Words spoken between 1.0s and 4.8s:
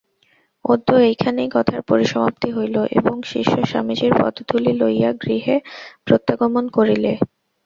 এইখানেই কথার পরিসমাপ্তি হইল এবং শিষ্য স্বামীজীর পদধূলি